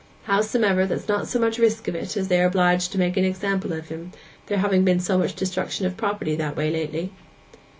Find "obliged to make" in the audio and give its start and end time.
2.47-3.17